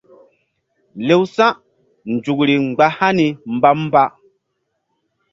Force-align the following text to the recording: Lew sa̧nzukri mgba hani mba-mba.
Lew 1.07 1.23
sa̧nzukri 1.35 2.55
mgba 2.65 2.85
hani 2.97 3.27
mba-mba. 3.53 4.03